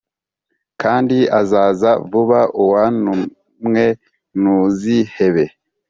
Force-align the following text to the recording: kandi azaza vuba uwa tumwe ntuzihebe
kandi 0.81 1.17
azaza 1.39 1.91
vuba 2.09 2.39
uwa 2.63 2.83
tumwe 3.03 3.85
ntuzihebe 4.39 5.45